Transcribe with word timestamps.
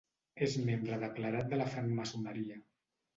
És 0.45 0.53
membre 0.69 0.97
declarat 1.03 1.51
de 1.51 1.59
la 1.59 1.67
francmaçoneria. 1.75 2.59